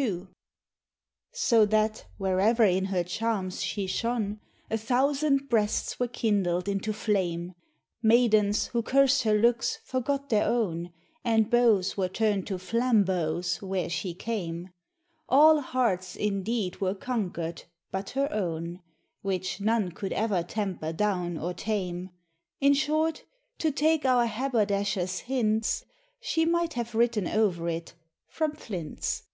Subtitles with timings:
[0.00, 0.28] II.
[1.32, 4.38] So that, wherever in her charms she shone,
[4.70, 7.54] A thousand breasts were kindled into flame;
[8.00, 10.92] Maidens who cursed her looks forgot their own,
[11.24, 14.68] And beaux were turn'd to flambeaux where she came;
[15.28, 18.78] All hearts indeed were conquer'd but her own,
[19.22, 22.10] Which none could ever temper down or tame:
[22.60, 23.24] In short,
[23.58, 25.84] to take our haberdasher's hints,
[26.20, 27.94] She might have written over it,
[28.28, 29.24] "from Flints."